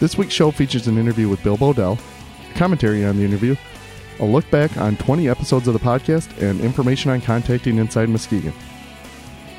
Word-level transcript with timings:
This 0.00 0.16
week's 0.16 0.32
show 0.32 0.52
features 0.52 0.86
an 0.86 0.96
interview 0.96 1.28
with 1.28 1.42
Bill 1.42 1.56
Bodell, 1.58 1.98
commentary 2.54 3.04
on 3.04 3.16
the 3.16 3.24
interview, 3.24 3.56
a 4.20 4.24
look 4.24 4.48
back 4.48 4.76
on 4.76 4.96
20 4.96 5.28
episodes 5.28 5.66
of 5.66 5.74
the 5.74 5.80
podcast, 5.80 6.40
and 6.40 6.60
information 6.60 7.10
on 7.10 7.20
contacting 7.20 7.78
Inside 7.78 8.08
Muskegon. 8.08 8.52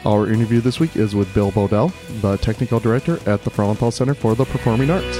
Our 0.05 0.31
interview 0.31 0.61
this 0.61 0.79
week 0.79 0.95
is 0.95 1.13
with 1.13 1.33
Bill 1.33 1.51
Bodell, 1.51 1.91
the 2.21 2.37
technical 2.37 2.79
director 2.79 3.19
at 3.29 3.43
the 3.43 3.51
Frauenthal 3.51 3.91
Center 3.91 4.13
for 4.13 4.33
the 4.33 4.45
Performing 4.45 4.89
Arts. 4.89 5.19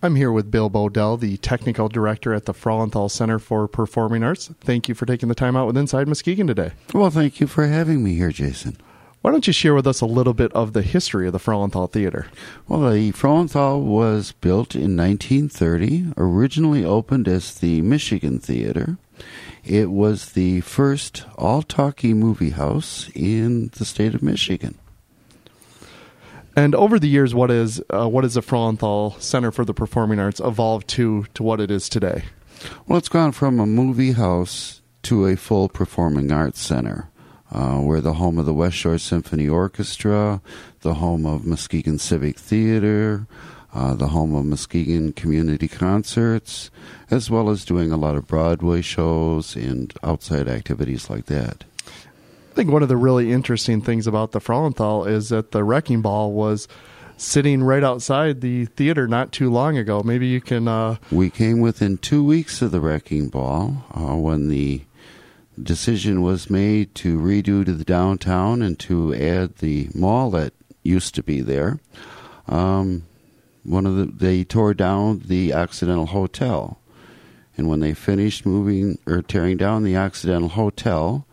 I'm 0.00 0.14
here 0.14 0.30
with 0.30 0.48
Bill 0.52 0.70
Bodell, 0.70 1.18
the 1.18 1.38
technical 1.38 1.88
director 1.88 2.32
at 2.32 2.44
the 2.44 2.54
Frauenthal 2.54 3.10
Center 3.10 3.40
for 3.40 3.66
Performing 3.66 4.22
Arts. 4.22 4.52
Thank 4.60 4.88
you 4.88 4.94
for 4.94 5.06
taking 5.06 5.28
the 5.28 5.34
time 5.34 5.56
out 5.56 5.66
with 5.66 5.76
Inside 5.76 6.06
Muskegon 6.06 6.46
today. 6.46 6.70
Well, 6.94 7.10
thank 7.10 7.40
you 7.40 7.48
for 7.48 7.66
having 7.66 8.04
me 8.04 8.14
here, 8.14 8.30
Jason. 8.30 8.76
Why 9.22 9.32
don't 9.32 9.46
you 9.46 9.52
share 9.52 9.74
with 9.74 9.86
us 9.86 10.00
a 10.00 10.06
little 10.06 10.34
bit 10.34 10.52
of 10.52 10.72
the 10.72 10.82
history 10.82 11.26
of 11.26 11.32
the 11.32 11.40
Frauenthal 11.40 11.90
Theater? 11.90 12.26
Well, 12.68 12.90
the 12.90 13.12
Frauenthal 13.12 13.82
was 13.82 14.32
built 14.32 14.74
in 14.74 14.96
1930, 14.96 16.12
originally 16.16 16.84
opened 16.84 17.26
as 17.26 17.54
the 17.54 17.82
Michigan 17.82 18.38
Theater. 18.38 18.98
It 19.64 19.90
was 19.90 20.32
the 20.32 20.60
first 20.60 21.24
all 21.36 21.62
talkie 21.62 22.14
movie 22.14 22.50
house 22.50 23.10
in 23.14 23.70
the 23.76 23.84
state 23.84 24.14
of 24.14 24.22
Michigan. 24.22 24.78
And 26.54 26.74
over 26.74 26.98
the 26.98 27.08
years, 27.08 27.34
what 27.34 27.50
is 27.50 27.82
uh, 27.90 28.08
what 28.08 28.24
is 28.24 28.34
the 28.34 28.42
Frauenthal 28.42 29.20
Center 29.20 29.50
for 29.50 29.64
the 29.64 29.74
Performing 29.74 30.18
Arts 30.18 30.40
evolved 30.40 30.88
to 30.88 31.26
to 31.34 31.42
what 31.42 31.60
it 31.60 31.70
is 31.70 31.88
today? 31.88 32.24
Well, 32.86 32.98
it's 32.98 33.08
gone 33.08 33.32
from 33.32 33.60
a 33.60 33.66
movie 33.66 34.12
house 34.12 34.80
to 35.02 35.26
a 35.26 35.36
full 35.36 35.68
performing 35.68 36.32
arts 36.32 36.60
center. 36.60 37.10
Uh, 37.50 37.80
we're 37.82 38.00
the 38.00 38.14
home 38.14 38.38
of 38.38 38.46
the 38.46 38.54
West 38.54 38.76
Shore 38.76 38.98
Symphony 38.98 39.48
Orchestra, 39.48 40.40
the 40.80 40.94
home 40.94 41.24
of 41.26 41.46
Muskegon 41.46 41.98
Civic 41.98 42.38
Theater, 42.38 43.26
uh, 43.72 43.94
the 43.94 44.08
home 44.08 44.34
of 44.34 44.44
Muskegon 44.44 45.12
Community 45.12 45.68
Concerts, 45.68 46.70
as 47.10 47.30
well 47.30 47.48
as 47.50 47.64
doing 47.64 47.92
a 47.92 47.96
lot 47.96 48.16
of 48.16 48.26
Broadway 48.26 48.80
shows 48.80 49.54
and 49.54 49.92
outside 50.02 50.48
activities 50.48 51.08
like 51.08 51.26
that. 51.26 51.64
I 51.86 52.54
think 52.54 52.70
one 52.70 52.82
of 52.82 52.88
the 52.88 52.96
really 52.96 53.32
interesting 53.32 53.82
things 53.82 54.06
about 54.06 54.32
the 54.32 54.40
Frauenthal 54.40 55.06
is 55.06 55.28
that 55.28 55.52
the 55.52 55.62
Wrecking 55.62 56.00
Ball 56.00 56.32
was 56.32 56.66
sitting 57.18 57.62
right 57.62 57.84
outside 57.84 58.40
the 58.40 58.64
theater 58.66 59.06
not 59.06 59.32
too 59.32 59.50
long 59.50 59.76
ago. 59.76 60.02
Maybe 60.02 60.26
you 60.26 60.40
can. 60.40 60.66
Uh... 60.66 60.96
We 61.10 61.30
came 61.30 61.60
within 61.60 61.98
two 61.98 62.24
weeks 62.24 62.62
of 62.62 62.72
the 62.72 62.80
Wrecking 62.80 63.28
Ball 63.28 63.84
uh, 63.92 64.16
when 64.16 64.48
the 64.48 64.82
decision 65.62 66.22
was 66.22 66.50
made 66.50 66.94
to 66.96 67.18
redo 67.18 67.64
to 67.64 67.72
the 67.72 67.84
downtown 67.84 68.62
and 68.62 68.78
to 68.80 69.14
add 69.14 69.56
the 69.56 69.88
mall 69.94 70.30
that 70.30 70.52
used 70.82 71.14
to 71.14 71.22
be 71.22 71.40
there. 71.40 71.80
Um, 72.46 73.04
one 73.64 73.86
of 73.86 73.96
the 73.96 74.04
they 74.04 74.44
tore 74.44 74.74
down 74.74 75.22
the 75.26 75.52
Occidental 75.52 76.06
Hotel, 76.06 76.78
and 77.56 77.68
when 77.68 77.80
they 77.80 77.94
finished 77.94 78.46
moving 78.46 78.98
or 79.06 79.22
tearing 79.22 79.56
down 79.56 79.82
the 79.82 79.96
Occidental 79.96 80.50
Hotel, 80.50 81.26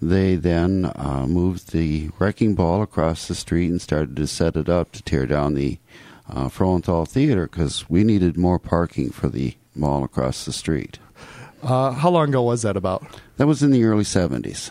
they 0.00 0.36
then 0.36 0.90
uh, 0.96 1.26
moved 1.28 1.72
the 1.72 2.10
wrecking 2.18 2.54
ball 2.54 2.82
across 2.82 3.28
the 3.28 3.34
street 3.34 3.70
and 3.70 3.80
started 3.80 4.16
to 4.16 4.26
set 4.26 4.56
it 4.56 4.68
up 4.68 4.92
to 4.92 5.02
tear 5.02 5.26
down 5.26 5.54
the 5.54 5.78
uh, 6.28 6.48
Frauenthal 6.48 7.06
Theater 7.06 7.46
because 7.46 7.88
we 7.88 8.04
needed 8.04 8.36
more 8.36 8.58
parking 8.58 9.10
for 9.10 9.28
the 9.28 9.54
mall 9.74 10.04
across 10.04 10.44
the 10.44 10.52
street. 10.52 10.98
Uh, 11.62 11.92
how 11.92 12.10
long 12.10 12.28
ago 12.28 12.42
was 12.42 12.62
that 12.62 12.76
about? 12.76 13.04
That 13.36 13.46
was 13.46 13.62
in 13.62 13.70
the 13.70 13.84
early 13.84 14.04
70s. 14.04 14.70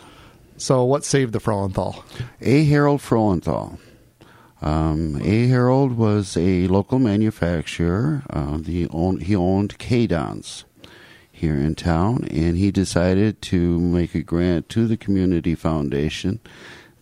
So, 0.56 0.84
what 0.84 1.04
saved 1.04 1.32
the 1.32 1.40
Frauenthal? 1.40 2.02
A. 2.40 2.64
Harold 2.64 3.00
Frauenthal. 3.00 3.78
Um, 4.62 5.20
a. 5.22 5.48
Harold 5.48 5.96
was 5.96 6.36
a 6.36 6.66
local 6.68 6.98
manufacturer. 6.98 8.22
Uh, 8.30 8.58
the 8.58 8.88
own, 8.90 9.20
he 9.20 9.36
owned 9.36 9.78
Kaydons 9.78 10.64
here 11.30 11.56
in 11.56 11.74
town, 11.74 12.26
and 12.30 12.56
he 12.56 12.70
decided 12.70 13.42
to 13.42 13.78
make 13.78 14.14
a 14.14 14.22
grant 14.22 14.70
to 14.70 14.86
the 14.86 14.96
Community 14.96 15.54
Foundation 15.54 16.40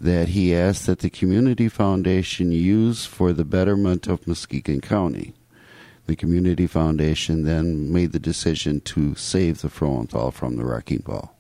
that 0.01 0.31
he 0.31 0.55
asked 0.55 0.87
that 0.87 0.99
the 0.99 1.11
Community 1.11 1.69
Foundation 1.69 2.51
use 2.51 3.07
for 3.07 3.33
the 3.33 3.45
betterment 3.45 4.09
of 4.09 4.27
Muskegon 4.27 4.81
County. 4.81 5.33
The 6.07 6.17
Community 6.17 6.67
Foundation 6.67 7.45
then 7.45 7.93
made 7.93 8.13
the 8.13 8.19
decision 8.19 8.81
to 8.83 9.15
save 9.15 9.63
the 9.63 9.69
Frauenthal 9.69 10.33
from 10.33 10.57
the 10.57 10.65
wrecking 10.65 11.03
ball. 11.05 11.35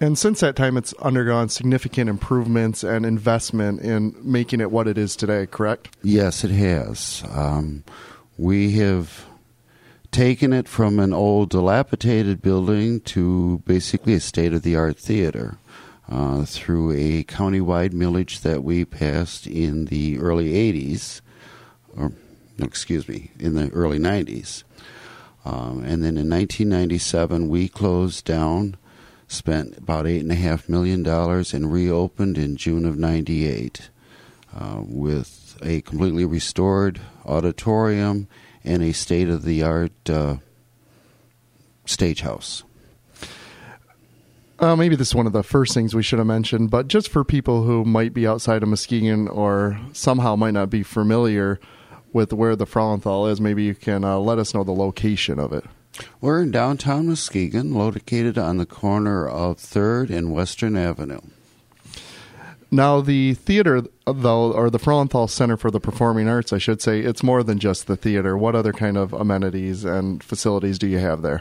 And 0.00 0.18
since 0.18 0.40
that 0.40 0.56
time, 0.56 0.76
it's 0.76 0.92
undergone 0.94 1.48
significant 1.48 2.10
improvements 2.10 2.82
and 2.82 3.06
investment 3.06 3.80
in 3.80 4.14
making 4.20 4.60
it 4.60 4.70
what 4.70 4.88
it 4.88 4.98
is 4.98 5.16
today, 5.16 5.46
correct? 5.46 5.96
Yes, 6.02 6.44
it 6.44 6.50
has. 6.50 7.22
Um, 7.30 7.84
we 8.36 8.72
have 8.72 9.24
taken 10.10 10.52
it 10.52 10.68
from 10.68 10.98
an 10.98 11.12
old 11.12 11.50
dilapidated 11.50 12.42
building 12.42 13.00
to 13.00 13.62
basically 13.66 14.14
a 14.14 14.20
state 14.20 14.52
of 14.52 14.62
the 14.62 14.76
art 14.76 14.98
theater 14.98 15.58
uh, 16.08 16.44
through 16.44 16.92
a 16.92 17.24
countywide 17.24 17.92
millage 17.92 18.42
that 18.42 18.62
we 18.62 18.84
passed 18.84 19.46
in 19.46 19.86
the 19.86 20.18
early 20.18 20.52
80s, 20.52 21.20
or 21.96 22.12
excuse 22.58 23.08
me, 23.08 23.30
in 23.38 23.54
the 23.54 23.70
early 23.70 23.98
90s. 23.98 24.64
Um, 25.44 25.84
and 25.84 26.02
then 26.02 26.16
in 26.16 26.30
1997, 26.30 27.48
we 27.48 27.68
closed 27.68 28.24
down, 28.24 28.76
spent 29.28 29.76
about 29.76 30.06
$8.5 30.06 30.68
million, 30.68 31.06
and 31.06 31.72
reopened 31.72 32.38
in 32.38 32.56
June 32.56 32.86
of 32.86 32.98
98 32.98 33.90
uh, 34.58 34.80
with 34.80 35.58
a 35.62 35.82
completely 35.82 36.24
restored 36.24 37.00
auditorium 37.26 38.28
and 38.64 38.82
a 38.82 38.92
state 38.92 39.28
of 39.28 39.44
the 39.44 39.62
art 39.62 39.92
uh, 40.08 40.36
stage 41.84 42.22
house. 42.22 42.64
Uh, 44.58 44.76
maybe 44.76 44.96
this 44.96 45.08
is 45.08 45.14
one 45.14 45.26
of 45.26 45.32
the 45.32 45.42
first 45.42 45.74
things 45.74 45.94
we 45.94 46.02
should 46.02 46.18
have 46.18 46.28
mentioned, 46.28 46.70
but 46.70 46.88
just 46.88 47.08
for 47.08 47.24
people 47.24 47.64
who 47.64 47.84
might 47.84 48.14
be 48.14 48.26
outside 48.26 48.62
of 48.62 48.68
Muskegon 48.68 49.28
or 49.28 49.78
somehow 49.92 50.36
might 50.36 50.52
not 50.52 50.70
be 50.70 50.82
familiar 50.82 51.58
with 52.14 52.32
where 52.32 52.56
the 52.56 52.64
Frauenthal 52.64 53.30
is, 53.30 53.40
maybe 53.40 53.64
you 53.64 53.74
can 53.74 54.04
uh, 54.04 54.18
let 54.18 54.38
us 54.38 54.54
know 54.54 54.64
the 54.64 54.72
location 54.72 55.38
of 55.38 55.52
it. 55.52 55.64
We're 56.20 56.42
in 56.42 56.50
downtown 56.50 57.08
Muskegon, 57.08 57.74
located 57.74 58.38
on 58.38 58.56
the 58.56 58.66
corner 58.66 59.28
of 59.28 59.58
3rd 59.58 60.10
and 60.10 60.32
Western 60.32 60.76
Avenue. 60.76 61.20
Now, 62.70 63.00
the 63.00 63.34
theater, 63.34 63.82
though, 64.06 64.52
or 64.52 64.70
the 64.70 64.78
Frauenthal 64.78 65.28
Center 65.28 65.56
for 65.56 65.70
the 65.70 65.78
Performing 65.78 66.28
Arts, 66.28 66.52
I 66.52 66.58
should 66.58 66.80
say, 66.80 67.00
it's 67.00 67.22
more 67.22 67.42
than 67.42 67.58
just 67.58 67.86
the 67.86 67.96
theater. 67.96 68.36
What 68.36 68.56
other 68.56 68.72
kind 68.72 68.96
of 68.96 69.12
amenities 69.12 69.84
and 69.84 70.22
facilities 70.22 70.78
do 70.78 70.86
you 70.88 70.98
have 70.98 71.22
there? 71.22 71.40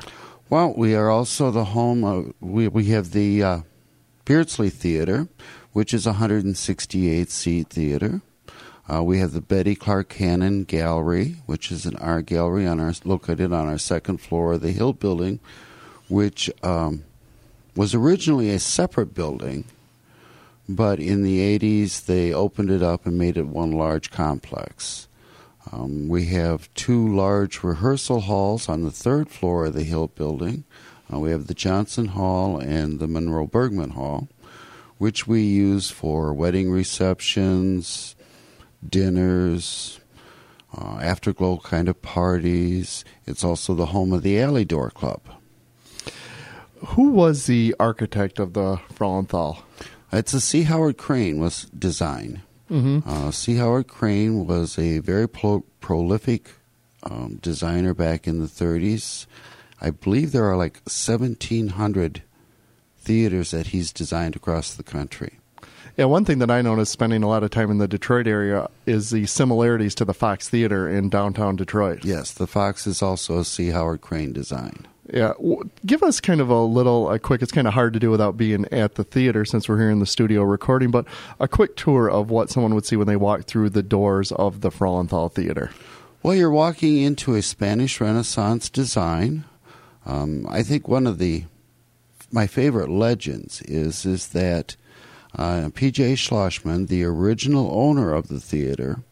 Well, 0.49 0.73
we 0.75 0.93
are 0.93 1.09
also 1.09 1.49
the 1.49 1.65
home 1.65 2.03
of, 2.03 2.33
we, 2.39 2.67
we 2.67 2.85
have 2.85 3.11
the 3.11 3.41
uh, 3.41 3.59
Beardsley 4.25 4.69
Theater, 4.69 5.27
which 5.71 5.93
is 5.93 6.05
a 6.05 6.11
168 6.11 7.31
seat 7.31 7.69
theater. 7.69 8.21
Uh, 8.91 9.01
we 9.03 9.19
have 9.19 9.31
the 9.31 9.41
Betty 9.41 9.75
Clark 9.75 10.09
Cannon 10.09 10.63
Gallery, 10.63 11.37
which 11.45 11.71
is 11.71 11.85
an 11.85 11.95
art 11.97 12.25
gallery 12.25 12.67
on 12.67 12.79
our, 12.79 12.93
located 13.05 13.53
on 13.53 13.67
our 13.67 13.77
second 13.77 14.17
floor 14.17 14.53
of 14.53 14.61
the 14.61 14.71
Hilt 14.71 14.99
Building, 14.99 15.39
which 16.09 16.49
um, 16.63 17.03
was 17.75 17.95
originally 17.95 18.49
a 18.49 18.59
separate 18.59 19.13
building 19.13 19.65
but 20.67 20.99
in 20.99 21.23
the 21.23 21.59
80s 21.59 22.05
they 22.05 22.33
opened 22.33 22.71
it 22.71 22.81
up 22.81 23.05
and 23.05 23.17
made 23.17 23.37
it 23.37 23.47
one 23.47 23.71
large 23.71 24.11
complex. 24.11 25.07
Um, 25.71 26.07
we 26.07 26.25
have 26.27 26.73
two 26.73 27.13
large 27.13 27.63
rehearsal 27.63 28.21
halls 28.21 28.67
on 28.67 28.83
the 28.83 28.91
third 28.91 29.29
floor 29.29 29.65
of 29.65 29.73
the 29.73 29.83
Hilt 29.83 30.15
building. 30.15 30.63
Uh, 31.11 31.19
we 31.19 31.31
have 31.31 31.47
the 31.47 31.53
Johnson 31.53 32.07
Hall 32.07 32.57
and 32.57 32.99
the 32.99 33.07
Monroe 33.07 33.47
Bergman 33.47 33.91
Hall, 33.91 34.27
which 34.97 35.27
we 35.27 35.41
use 35.41 35.89
for 35.89 36.33
wedding 36.33 36.71
receptions, 36.71 38.15
dinners, 38.89 39.99
uh, 40.77 40.99
afterglow 41.01 41.57
kind 41.57 41.87
of 41.87 42.01
parties. 42.01 43.05
It's 43.25 43.43
also 43.43 43.73
the 43.73 43.87
home 43.87 44.13
of 44.13 44.23
the 44.23 44.39
Alley 44.39 44.65
Door 44.65 44.91
Club. 44.91 45.21
Who 46.87 47.11
was 47.11 47.45
the 47.45 47.75
architect 47.79 48.39
of 48.39 48.53
the 48.53 48.77
Frauenthal? 48.93 49.61
It's 50.11 50.33
a 50.33 50.41
C. 50.41 50.63
Howard 50.63 50.97
Crane 50.97 51.39
was 51.39 51.65
design. 51.65 52.41
Mm-hmm. 52.69 53.07
Uh, 53.09 53.31
C. 53.31 53.55
Howard 53.55 53.87
Crane 53.87 54.45
was 54.45 54.77
a 54.77 54.99
very 54.99 55.27
pro- 55.27 55.65
prolific 55.79 56.51
um, 57.03 57.39
designer 57.41 57.93
back 57.93 58.27
in 58.27 58.39
the 58.39 58.45
30s. 58.45 59.25
I 59.81 59.91
believe 59.91 60.31
there 60.31 60.45
are 60.45 60.57
like 60.57 60.81
1,700 60.85 62.23
theaters 62.97 63.51
that 63.51 63.67
he's 63.67 63.91
designed 63.91 64.35
across 64.35 64.73
the 64.73 64.83
country. 64.83 65.39
Yeah, 65.95 66.05
one 66.05 66.25
thing 66.25 66.39
that 66.39 66.49
I 66.49 66.63
noticed 66.63 66.91
spending 66.91 67.21
a 67.21 67.27
lot 67.27 67.43
of 67.43 67.51
time 67.51 67.69
in 67.69 67.77
the 67.77 67.87
Detroit 67.87 68.25
area 68.25 68.67
is 68.87 69.11
the 69.11 69.27
similarities 69.27 69.93
to 69.95 70.05
the 70.05 70.13
Fox 70.13 70.49
Theater 70.49 70.89
in 70.89 71.09
downtown 71.09 71.55
Detroit. 71.55 72.03
Yes, 72.03 72.31
the 72.31 72.47
Fox 72.47 72.87
is 72.87 73.03
also 73.03 73.39
a 73.39 73.45
C. 73.45 73.67
Howard 73.69 74.01
Crane 74.01 74.33
design. 74.33 74.87
Yeah, 75.11 75.33
give 75.85 76.01
us 76.01 76.19
kind 76.19 76.41
of 76.41 76.49
a 76.49 76.61
little, 76.61 77.11
a 77.11 77.19
quick. 77.19 77.41
It's 77.41 77.51
kind 77.51 77.67
of 77.67 77.73
hard 77.73 77.93
to 77.93 77.99
do 77.99 78.09
without 78.09 78.37
being 78.37 78.65
at 78.71 78.95
the 78.95 79.03
theater 79.03 79.45
since 79.45 79.69
we're 79.69 79.77
here 79.77 79.91
in 79.91 79.99
the 79.99 80.05
studio 80.05 80.41
recording. 80.43 80.89
But 80.91 81.05
a 81.39 81.47
quick 81.47 81.75
tour 81.75 82.09
of 82.09 82.31
what 82.31 82.49
someone 82.49 82.73
would 82.73 82.85
see 82.85 82.95
when 82.95 83.07
they 83.07 83.17
walk 83.17 83.43
through 83.43 83.69
the 83.69 83.83
doors 83.83 84.31
of 84.31 84.61
the 84.61 84.71
Frauenthal 84.71 85.31
Theater. 85.31 85.71
Well, 86.23 86.33
you're 86.33 86.49
walking 86.49 86.97
into 86.99 87.35
a 87.35 87.41
Spanish 87.41 87.99
Renaissance 87.99 88.69
design. 88.69 89.43
Um, 90.05 90.47
I 90.49 90.63
think 90.63 90.87
one 90.87 91.05
of 91.05 91.17
the 91.17 91.43
my 92.31 92.47
favorite 92.47 92.89
legends 92.89 93.61
is 93.63 94.05
is 94.05 94.29
that 94.29 94.75
uh, 95.35 95.69
P.J. 95.73 96.13
Schlossman, 96.13 96.87
the 96.87 97.03
original 97.03 97.69
owner 97.73 98.13
of 98.13 98.27
the 98.27 98.39
theater, 98.39 99.03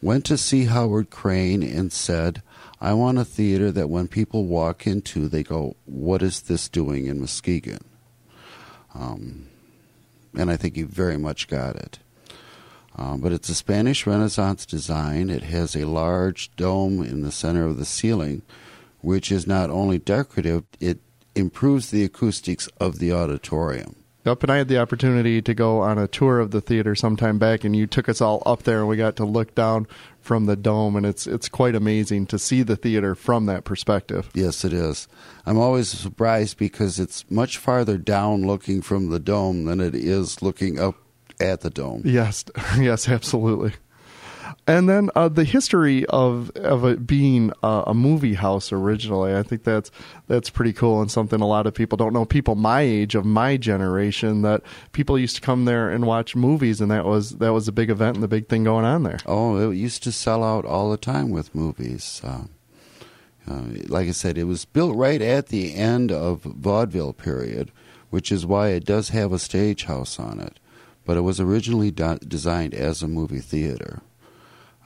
went 0.00 0.24
to 0.26 0.36
see 0.36 0.64
Howard 0.64 1.10
Crane 1.10 1.62
and 1.62 1.92
said, 1.92 2.42
"I 2.80 2.92
want 2.92 3.18
a 3.18 3.24
theater 3.24 3.72
that 3.72 3.90
when 3.90 4.08
people 4.08 4.44
walk 4.46 4.86
into, 4.86 5.28
they 5.28 5.42
go, 5.42 5.76
what 5.84 6.22
is 6.22 6.42
this 6.42 6.68
doing 6.68 7.06
in 7.06 7.20
Muskegon?" 7.20 7.84
Um, 8.94 9.48
and 10.36 10.50
I 10.50 10.56
think 10.56 10.76
he 10.76 10.82
very 10.82 11.16
much 11.16 11.48
got 11.48 11.76
it. 11.76 11.98
Um, 12.96 13.20
but 13.20 13.32
it's 13.32 13.48
a 13.48 13.54
Spanish 13.54 14.06
Renaissance 14.06 14.64
design. 14.64 15.28
It 15.28 15.42
has 15.42 15.76
a 15.76 15.84
large 15.86 16.54
dome 16.56 17.02
in 17.02 17.20
the 17.20 17.32
center 17.32 17.66
of 17.66 17.76
the 17.76 17.84
ceiling, 17.84 18.42
which 19.02 19.30
is 19.30 19.46
not 19.46 19.68
only 19.68 19.98
decorative, 19.98 20.64
it 20.80 21.00
improves 21.34 21.90
the 21.90 22.04
acoustics 22.04 22.68
of 22.80 22.98
the 22.98 23.12
auditorium. 23.12 23.96
Yep, 24.26 24.42
and 24.42 24.50
I 24.50 24.56
had 24.56 24.66
the 24.66 24.80
opportunity 24.80 25.40
to 25.40 25.54
go 25.54 25.78
on 25.80 25.98
a 25.98 26.08
tour 26.08 26.40
of 26.40 26.50
the 26.50 26.60
theater 26.60 26.96
sometime 26.96 27.38
back, 27.38 27.62
and 27.62 27.76
you 27.76 27.86
took 27.86 28.08
us 28.08 28.20
all 28.20 28.42
up 28.44 28.64
there, 28.64 28.80
and 28.80 28.88
we 28.88 28.96
got 28.96 29.14
to 29.16 29.24
look 29.24 29.54
down 29.54 29.86
from 30.20 30.46
the 30.46 30.56
dome, 30.56 30.96
and 30.96 31.06
it's 31.06 31.28
it's 31.28 31.48
quite 31.48 31.76
amazing 31.76 32.26
to 32.26 32.38
see 32.38 32.64
the 32.64 32.74
theater 32.74 33.14
from 33.14 33.46
that 33.46 33.62
perspective. 33.62 34.28
Yes, 34.34 34.64
it 34.64 34.72
is. 34.72 35.06
I'm 35.46 35.58
always 35.58 35.88
surprised 35.88 36.58
because 36.58 36.98
it's 36.98 37.24
much 37.30 37.56
farther 37.56 37.98
down 37.98 38.44
looking 38.44 38.82
from 38.82 39.10
the 39.10 39.20
dome 39.20 39.64
than 39.64 39.80
it 39.80 39.94
is 39.94 40.42
looking 40.42 40.80
up 40.80 40.96
at 41.40 41.60
the 41.60 41.70
dome. 41.70 42.02
Yes, 42.04 42.44
yes, 42.78 43.08
absolutely. 43.08 43.74
And 44.68 44.88
then 44.88 45.10
uh, 45.14 45.28
the 45.28 45.44
history 45.44 46.04
of 46.06 46.50
of 46.56 46.84
it 46.84 47.06
being 47.06 47.52
a 47.62 47.94
movie 47.94 48.34
house 48.34 48.72
originally, 48.72 49.34
I 49.34 49.44
think 49.44 49.62
that's 49.62 49.92
that's 50.26 50.50
pretty 50.50 50.72
cool 50.72 51.00
and 51.00 51.10
something 51.10 51.40
a 51.40 51.46
lot 51.46 51.66
of 51.66 51.74
people 51.74 51.96
don't 51.96 52.12
know. 52.12 52.24
People 52.24 52.56
my 52.56 52.80
age 52.80 53.14
of 53.14 53.24
my 53.24 53.56
generation 53.56 54.42
that 54.42 54.62
people 54.90 55.18
used 55.18 55.36
to 55.36 55.42
come 55.42 55.66
there 55.66 55.88
and 55.88 56.04
watch 56.04 56.34
movies, 56.34 56.80
and 56.80 56.90
that 56.90 57.04
was 57.04 57.38
that 57.38 57.52
was 57.52 57.68
a 57.68 57.72
big 57.72 57.90
event 57.90 58.16
and 58.16 58.24
the 58.24 58.28
big 58.28 58.48
thing 58.48 58.64
going 58.64 58.84
on 58.84 59.04
there. 59.04 59.18
Oh, 59.24 59.70
it 59.70 59.76
used 59.76 60.02
to 60.02 60.10
sell 60.10 60.42
out 60.42 60.64
all 60.64 60.90
the 60.90 60.96
time 60.96 61.30
with 61.30 61.54
movies. 61.54 62.20
Uh, 62.24 62.44
uh, 63.48 63.62
like 63.86 64.08
I 64.08 64.12
said, 64.12 64.36
it 64.36 64.44
was 64.44 64.64
built 64.64 64.96
right 64.96 65.22
at 65.22 65.46
the 65.46 65.74
end 65.74 66.10
of 66.10 66.42
vaudeville 66.42 67.12
period, 67.12 67.70
which 68.10 68.32
is 68.32 68.44
why 68.44 68.70
it 68.70 68.84
does 68.84 69.10
have 69.10 69.32
a 69.32 69.38
stage 69.38 69.84
house 69.84 70.18
on 70.18 70.40
it. 70.40 70.58
But 71.04 71.16
it 71.16 71.20
was 71.20 71.38
originally 71.38 71.92
do- 71.92 72.18
designed 72.18 72.74
as 72.74 73.02
a 73.02 73.08
movie 73.08 73.38
theater. 73.38 74.02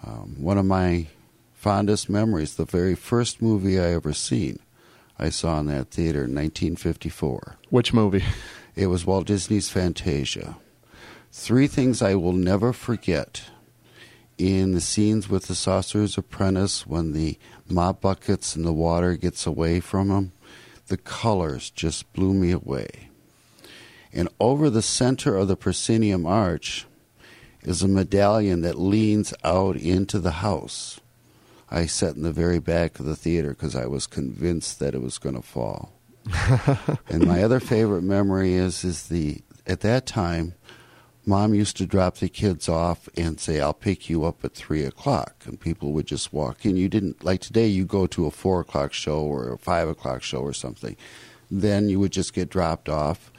Um, 0.04 0.36
one 0.38 0.58
of 0.58 0.66
my 0.66 1.06
fondest 1.52 2.08
memories, 2.08 2.56
the 2.56 2.64
very 2.64 2.94
first 2.94 3.42
movie 3.42 3.78
I 3.78 3.92
ever 3.92 4.12
seen, 4.12 4.58
I 5.18 5.28
saw 5.28 5.60
in 5.60 5.66
that 5.66 5.90
theater 5.90 6.24
in 6.24 6.34
1954. 6.34 7.58
Which 7.68 7.92
movie? 7.92 8.24
It 8.76 8.86
was 8.86 9.04
Walt 9.04 9.26
Disney's 9.26 9.68
Fantasia. 9.68 10.56
Three 11.32 11.66
things 11.66 12.00
I 12.00 12.14
will 12.14 12.32
never 12.32 12.72
forget 12.72 13.50
in 14.38 14.72
the 14.72 14.80
scenes 14.80 15.28
with 15.28 15.46
the 15.48 15.54
sorcerer's 15.54 16.16
apprentice 16.16 16.86
when 16.86 17.12
the 17.12 17.38
mop 17.68 18.00
buckets 18.00 18.56
and 18.56 18.64
the 18.64 18.72
water 18.72 19.16
gets 19.16 19.46
away 19.46 19.80
from 19.80 20.10
him. 20.10 20.32
The 20.86 20.96
colors 20.96 21.68
just 21.70 22.10
blew 22.14 22.32
me 22.32 22.50
away. 22.50 23.10
And 24.12 24.28
over 24.40 24.70
the 24.70 24.82
center 24.82 25.36
of 25.36 25.48
the 25.48 25.56
proscenium 25.56 26.24
arch 26.24 26.86
is 27.62 27.82
a 27.82 27.88
medallion 27.88 28.62
that 28.62 28.78
leans 28.78 29.34
out 29.44 29.76
into 29.76 30.18
the 30.18 30.30
house. 30.30 31.00
I 31.70 31.86
sat 31.86 32.16
in 32.16 32.22
the 32.22 32.32
very 32.32 32.58
back 32.58 32.98
of 32.98 33.06
the 33.06 33.16
theater 33.16 33.50
because 33.50 33.76
I 33.76 33.86
was 33.86 34.06
convinced 34.06 34.78
that 34.80 34.94
it 34.94 35.02
was 35.02 35.18
going 35.18 35.36
to 35.36 35.42
fall. 35.42 35.92
and 37.08 37.26
my 37.26 37.42
other 37.42 37.60
favorite 37.60 38.02
memory 38.02 38.54
is 38.54 38.84
is 38.84 39.08
the 39.08 39.42
at 39.66 39.80
that 39.80 40.04
time, 40.04 40.54
mom 41.24 41.54
used 41.54 41.76
to 41.76 41.86
drop 41.86 42.16
the 42.16 42.28
kids 42.28 42.68
off 42.68 43.08
and 43.16 43.40
say, 43.40 43.60
"I'll 43.60 43.72
pick 43.72 44.10
you 44.10 44.24
up 44.24 44.44
at 44.44 44.54
three 44.54 44.84
o'clock," 44.84 45.44
and 45.46 45.58
people 45.58 45.92
would 45.92 46.06
just 46.06 46.32
walk 46.32 46.66
in. 46.66 46.76
You 46.76 46.88
didn't 46.88 47.24
like 47.24 47.40
today. 47.40 47.66
You 47.66 47.84
go 47.84 48.06
to 48.08 48.26
a 48.26 48.30
four 48.30 48.60
o'clock 48.60 48.92
show 48.92 49.20
or 49.20 49.52
a 49.52 49.58
five 49.58 49.88
o'clock 49.88 50.22
show 50.22 50.40
or 50.40 50.52
something. 50.52 50.96
Then 51.50 51.88
you 51.88 51.98
would 52.00 52.12
just 52.12 52.34
get 52.34 52.50
dropped 52.50 52.88
off. 52.88 53.32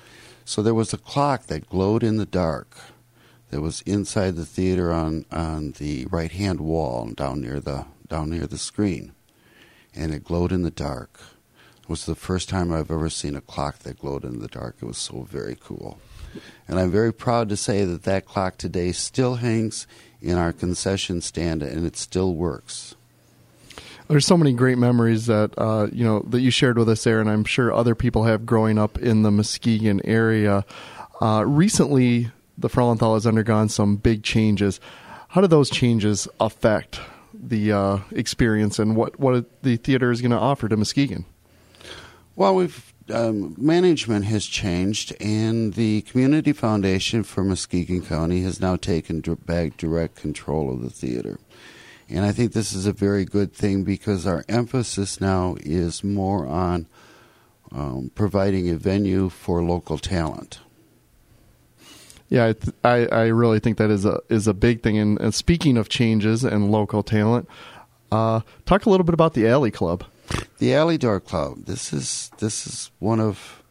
So 0.44 0.62
there 0.62 0.73
was 0.73 0.94
a 0.94 0.97
clock 0.97 1.47
that 1.47 1.69
glowed 1.69 2.03
in 2.03 2.18
the 2.18 2.25
dark. 2.25 2.77
That 3.51 3.62
was 3.62 3.81
inside 3.81 4.38
the 4.38 4.45
theater 4.45 4.94
on 4.94 5.25
on 5.30 5.74
the 5.74 6.06
right 6.06 6.31
hand 6.31 6.62
wall 6.62 7.09
down 7.13 7.42
near 7.42 7.59
the 7.59 7.86
down 8.07 8.30
near 8.30 8.48
the 8.48 8.57
screen, 8.57 9.12
and 9.94 10.13
it 10.13 10.24
glowed 10.24 10.53
in 10.53 10.63
the 10.63 10.71
dark. 10.71 11.19
It 11.83 11.89
was 11.89 12.06
the 12.06 12.15
first 12.15 12.48
time 12.48 12.71
I've 12.71 12.89
ever 12.89 13.09
seen 13.09 13.36
a 13.36 13.42
clock 13.42 13.80
that 13.80 14.00
glowed 14.00 14.24
in 14.24 14.39
the 14.39 14.48
dark. 14.48 14.77
It 14.81 14.86
was 14.86 14.98
so 14.98 15.24
very 15.24 15.57
cool. 15.59 16.00
And 16.65 16.80
I'm 16.80 16.92
very 16.92 17.13
proud 17.13 17.50
to 17.50 17.57
say 17.57 17.83
that 17.83 18.03
that 18.03 18.25
clock 18.25 18.57
today 18.57 18.94
still 18.94 19.36
hangs 19.36 19.86
in 20.21 20.38
our 20.38 20.54
concession 20.54 21.19
stand 21.19 21.62
and 21.62 21.86
it 21.86 21.97
still 21.97 22.33
works. 22.33 22.95
There's 24.07 24.25
so 24.25 24.38
many 24.38 24.54
great 24.54 24.77
memories 24.77 25.25
that 25.25 25.54
uh, 25.57 25.88
you 25.92 26.06
know 26.06 26.21
that 26.30 26.39
you 26.39 26.51
shared 26.51 26.77
with 26.77 26.88
us 26.88 27.04
there, 27.04 27.19
and 27.19 27.30
I'm 27.30 27.44
sure 27.44 27.74
other 27.74 27.95
people 27.95 28.24
have 28.24 28.45
growing 28.45 28.77
up 28.77 28.97
in 28.97 29.24
the 29.24 29.31
Muskegon 29.31 30.00
area. 30.06 30.63
Uh, 31.21 31.44
recently, 31.45 32.31
the 32.62 32.69
Frauenthal 32.69 33.16
has 33.16 33.28
undergone 33.28 33.69
some 33.69 33.97
big 33.97 34.24
changes. 34.24 34.80
How 35.30 35.42
do 35.42 35.47
those 35.47 35.69
changes 35.69 36.28
affect 36.40 37.00
the 37.33 37.71
uh, 37.71 37.97
experience 38.12 38.80
and 38.80 38.95
what 38.95 39.19
what 39.19 39.64
the 39.64 39.78
theater 39.78 40.12
is 40.12 40.21
going 40.21 40.31
to 40.31 40.38
offer 40.38 40.68
to 40.68 40.78
Muskegon? 40.78 41.26
Well, 42.35 42.56
we've 42.56 42.94
um, 43.09 43.56
management 43.57 44.26
has 44.26 44.45
changed, 44.45 45.14
and 45.19 45.74
the 45.74 46.02
Community 46.02 46.54
Foundation 46.54 47.24
for 47.24 47.44
Muskegon 47.44 48.02
County 48.02 48.42
has 48.42 48.62
now 48.62 48.76
taken 48.76 49.21
back 49.45 49.78
direct 49.78 50.16
control 50.16 50.71
of 50.71 50.81
the 50.81 50.90
theater. 50.90 51.40
And 52.09 52.26
I 52.26 52.31
think 52.31 52.52
this 52.52 52.74
is 52.74 52.85
a 52.85 52.94
very 52.94 53.26
good 53.26 53.54
thing 53.54 53.83
because 53.83 54.28
our 54.28 54.44
emphasis 54.50 55.21
now 55.21 55.56
is 55.62 56.04
more 56.04 56.45
on 56.45 56.88
um, 57.71 58.12
providing 58.16 58.69
a 58.69 58.76
venue 58.76 59.30
for 59.30 59.64
local 59.64 59.97
talent. 59.97 60.59
Yeah, 62.31 62.54
I, 62.85 63.07
I 63.07 63.26
really 63.26 63.59
think 63.59 63.78
that 63.78 63.90
is 63.90 64.06
a 64.06 64.21
is 64.30 64.47
a 64.47 64.54
big 64.54 64.81
thing. 64.81 64.97
And, 64.97 65.19
and 65.19 65.35
speaking 65.35 65.76
of 65.78 65.90
changes 65.90 66.45
and 66.45 66.71
local 66.71 67.04
talent, 67.04 67.45
uh, 68.09 68.40
talk 68.66 68.85
a 68.85 68.90
little 68.90 69.04
bit 69.04 69.14
about 69.14 69.33
the 69.33 69.50
Alley 69.50 69.69
Club. 69.69 70.06
The 70.57 70.73
Alley 70.73 70.97
Door 70.97 71.19
Club. 71.19 71.66
This 71.66 71.92
is 71.92 72.31
this 72.38 72.66
is 72.66 72.90
one 73.00 73.19
of 73.19 73.61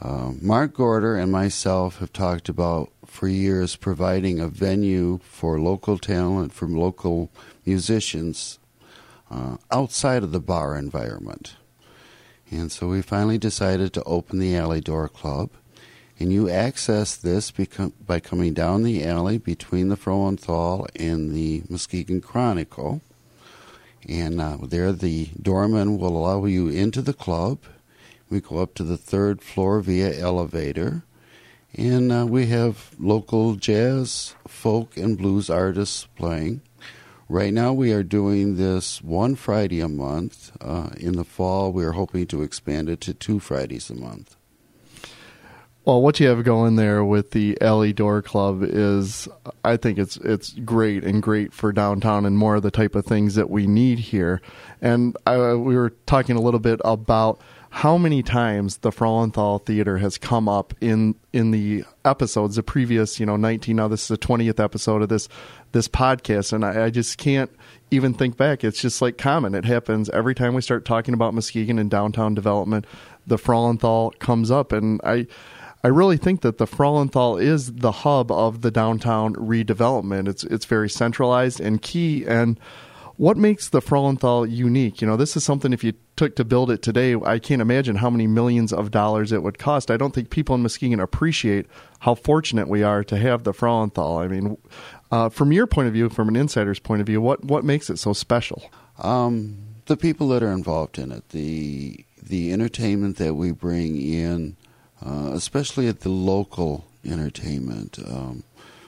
uh, 0.00 0.30
Mark 0.40 0.74
Gorder 0.74 1.16
and 1.16 1.32
myself 1.32 1.98
have 1.98 2.12
talked 2.12 2.48
about 2.48 2.92
for 3.04 3.26
years 3.26 3.74
providing 3.74 4.38
a 4.38 4.46
venue 4.46 5.18
for 5.24 5.58
local 5.58 5.98
talent 5.98 6.52
from 6.52 6.76
local 6.76 7.32
musicians 7.66 8.60
uh, 9.28 9.56
outside 9.72 10.22
of 10.22 10.30
the 10.30 10.40
bar 10.40 10.76
environment. 10.76 11.56
And 12.48 12.70
so 12.70 12.86
we 12.86 13.02
finally 13.02 13.38
decided 13.38 13.92
to 13.94 14.04
open 14.04 14.38
the 14.38 14.54
Alley 14.54 14.80
Door 14.80 15.08
Club. 15.08 15.50
And 16.18 16.32
you 16.32 16.48
access 16.48 17.16
this 17.16 17.50
become, 17.50 17.92
by 18.06 18.20
coming 18.20 18.54
down 18.54 18.82
the 18.82 19.04
alley 19.04 19.38
between 19.38 19.88
the 19.88 19.96
Frauenthal 19.96 20.86
and 20.94 21.32
the 21.32 21.62
Muskegon 21.68 22.20
Chronicle. 22.20 23.00
And 24.08 24.40
uh, 24.40 24.58
there, 24.62 24.92
the 24.92 25.30
doorman 25.40 25.98
will 25.98 26.16
allow 26.16 26.44
you 26.44 26.68
into 26.68 27.02
the 27.02 27.14
club. 27.14 27.58
We 28.30 28.40
go 28.40 28.58
up 28.58 28.74
to 28.74 28.84
the 28.84 28.96
third 28.96 29.42
floor 29.42 29.80
via 29.80 30.18
elevator. 30.18 31.02
And 31.74 32.12
uh, 32.12 32.26
we 32.26 32.46
have 32.46 32.90
local 32.98 33.54
jazz, 33.54 34.34
folk, 34.46 34.96
and 34.96 35.16
blues 35.16 35.48
artists 35.48 36.06
playing. 36.16 36.60
Right 37.28 37.52
now, 37.52 37.72
we 37.72 37.92
are 37.92 38.02
doing 38.02 38.56
this 38.56 39.00
one 39.00 39.36
Friday 39.36 39.80
a 39.80 39.88
month. 39.88 40.52
Uh, 40.60 40.90
in 40.98 41.12
the 41.16 41.24
fall, 41.24 41.72
we 41.72 41.84
are 41.84 41.92
hoping 41.92 42.26
to 42.26 42.42
expand 42.42 42.90
it 42.90 43.00
to 43.02 43.14
two 43.14 43.40
Fridays 43.40 43.88
a 43.88 43.94
month. 43.94 44.36
Well, 45.84 46.00
what 46.00 46.20
you 46.20 46.28
have 46.28 46.44
going 46.44 46.76
there 46.76 47.04
with 47.04 47.32
the 47.32 47.60
Alley 47.60 47.92
Door 47.92 48.22
Club 48.22 48.62
is, 48.62 49.28
I 49.64 49.76
think 49.76 49.98
it's 49.98 50.16
it's 50.18 50.52
great 50.52 51.02
and 51.02 51.20
great 51.20 51.52
for 51.52 51.72
downtown 51.72 52.24
and 52.24 52.38
more 52.38 52.54
of 52.54 52.62
the 52.62 52.70
type 52.70 52.94
of 52.94 53.04
things 53.04 53.34
that 53.34 53.50
we 53.50 53.66
need 53.66 53.98
here. 53.98 54.40
And 54.80 55.16
I, 55.26 55.54
we 55.54 55.74
were 55.74 55.90
talking 56.06 56.36
a 56.36 56.40
little 56.40 56.60
bit 56.60 56.80
about 56.84 57.40
how 57.70 57.98
many 57.98 58.22
times 58.22 58.76
the 58.76 58.90
Frauenthal 58.90 59.66
Theater 59.66 59.98
has 59.98 60.18
come 60.18 60.48
up 60.48 60.72
in 60.80 61.16
in 61.32 61.50
the 61.50 61.82
episodes, 62.04 62.54
the 62.54 62.62
previous, 62.62 63.18
you 63.18 63.26
know, 63.26 63.36
nineteen. 63.36 63.74
Now 63.74 63.88
this 63.88 64.02
is 64.02 64.08
the 64.08 64.16
twentieth 64.16 64.60
episode 64.60 65.02
of 65.02 65.08
this 65.08 65.28
this 65.72 65.88
podcast, 65.88 66.52
and 66.52 66.64
I, 66.64 66.84
I 66.84 66.90
just 66.90 67.18
can't 67.18 67.50
even 67.90 68.14
think 68.14 68.36
back. 68.36 68.62
It's 68.62 68.80
just 68.80 69.02
like 69.02 69.18
common. 69.18 69.52
It 69.56 69.64
happens 69.64 70.08
every 70.10 70.36
time 70.36 70.54
we 70.54 70.62
start 70.62 70.84
talking 70.84 71.12
about 71.12 71.34
Muskegon 71.34 71.80
and 71.80 71.90
downtown 71.90 72.34
development. 72.34 72.86
The 73.26 73.36
Frauenthal 73.36 74.16
comes 74.20 74.52
up, 74.52 74.70
and 74.70 75.00
I 75.02 75.26
I 75.84 75.88
really 75.88 76.16
think 76.16 76.42
that 76.42 76.58
the 76.58 76.66
Frauenthal 76.66 77.42
is 77.42 77.72
the 77.72 77.90
hub 77.90 78.30
of 78.30 78.60
the 78.60 78.70
downtown 78.70 79.34
redevelopment. 79.34 80.28
It's 80.28 80.44
it's 80.44 80.64
very 80.64 80.88
centralized 80.88 81.60
and 81.60 81.82
key. 81.82 82.24
And 82.24 82.58
what 83.16 83.36
makes 83.36 83.68
the 83.68 83.80
Frauenthal 83.80 84.50
unique? 84.50 85.00
You 85.00 85.08
know, 85.08 85.16
this 85.16 85.36
is 85.36 85.44
something 85.44 85.72
if 85.72 85.82
you 85.82 85.94
took 86.16 86.36
to 86.36 86.44
build 86.44 86.70
it 86.70 86.82
today, 86.82 87.14
I 87.14 87.38
can't 87.38 87.60
imagine 87.60 87.96
how 87.96 88.10
many 88.10 88.26
millions 88.26 88.72
of 88.72 88.90
dollars 88.90 89.32
it 89.32 89.42
would 89.42 89.58
cost. 89.58 89.90
I 89.90 89.96
don't 89.96 90.14
think 90.14 90.30
people 90.30 90.54
in 90.54 90.62
Muskegon 90.62 91.00
appreciate 91.00 91.66
how 92.00 92.14
fortunate 92.14 92.68
we 92.68 92.82
are 92.82 93.02
to 93.04 93.16
have 93.16 93.42
the 93.42 93.52
Frauenthal. 93.52 94.24
I 94.24 94.28
mean, 94.28 94.56
uh, 95.10 95.28
from 95.30 95.52
your 95.52 95.66
point 95.66 95.88
of 95.88 95.94
view, 95.94 96.08
from 96.08 96.28
an 96.28 96.36
insider's 96.36 96.78
point 96.78 97.00
of 97.00 97.06
view, 97.06 97.20
what 97.20 97.44
what 97.44 97.64
makes 97.64 97.90
it 97.90 97.98
so 97.98 98.12
special? 98.12 98.70
Um, 98.98 99.58
the 99.86 99.96
people 99.96 100.28
that 100.28 100.44
are 100.44 100.52
involved 100.52 100.96
in 100.98 101.10
it, 101.10 101.30
the 101.30 102.04
the 102.22 102.52
entertainment 102.52 103.16
that 103.16 103.34
we 103.34 103.50
bring 103.50 104.00
in 104.00 104.56
uh, 105.04 105.30
especially 105.32 105.88
at 105.88 106.00
the 106.00 106.08
local 106.08 106.84
entertainment. 107.04 107.98
Um, 107.98 108.44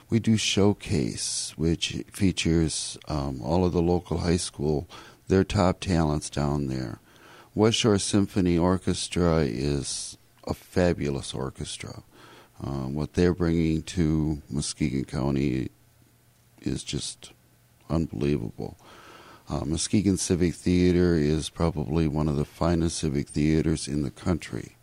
we 0.09 0.19
do 0.19 0.37
showcase, 0.37 1.53
which 1.57 2.03
features 2.11 2.97
um, 3.07 3.41
all 3.41 3.65
of 3.65 3.73
the 3.73 3.81
local 3.81 4.19
high 4.19 4.37
school, 4.37 4.87
their 5.27 5.43
top 5.43 5.79
talents 5.79 6.29
down 6.29 6.67
there. 6.67 6.99
West 7.53 7.77
Shore 7.77 7.97
Symphony 7.97 8.57
Orchestra 8.57 9.39
is 9.39 10.17
a 10.47 10.53
fabulous 10.53 11.33
orchestra. 11.33 12.03
Uh, 12.63 12.87
what 12.87 13.13
they're 13.13 13.33
bringing 13.33 13.81
to 13.83 14.41
Muskegon 14.49 15.05
County 15.05 15.69
is 16.61 16.83
just 16.83 17.31
unbelievable. 17.89 18.77
Uh, 19.49 19.65
Muskegon 19.65 20.17
Civic 20.17 20.53
Theater 20.53 21.15
is 21.15 21.49
probably 21.49 22.07
one 22.07 22.27
of 22.27 22.35
the 22.35 22.45
finest 22.45 22.97
civic 22.99 23.27
theaters 23.27 23.87
in 23.87 24.01
the 24.01 24.11
country 24.11 24.74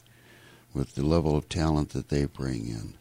with 0.75 0.95
the 0.95 1.05
level 1.05 1.37
of 1.37 1.49
talent 1.49 1.91
that 1.91 2.09
they 2.09 2.25
bring 2.25 2.67
in. 2.69 2.95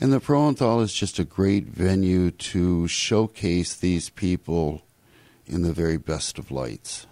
And 0.00 0.12
the 0.12 0.20
Frauenthal 0.20 0.82
is 0.82 0.94
just 0.94 1.18
a 1.18 1.24
great 1.24 1.66
venue 1.66 2.30
to 2.30 2.88
showcase 2.88 3.74
these 3.74 4.08
people 4.08 4.82
in 5.46 5.62
the 5.62 5.72
very 5.72 5.98
best 5.98 6.38
of 6.38 6.50
lights. 6.50 7.06